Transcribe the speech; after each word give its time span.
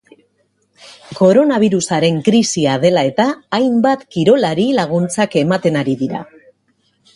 Koronabirusaren 1.19 2.17
krisia 2.29 2.79
dela 2.87 3.05
eta 3.11 3.27
hainbat 3.59 4.07
kirolari 4.17 4.67
laguntzak 4.81 5.41
ematen 5.45 5.81
ari 5.85 5.97
dira. 6.05 6.27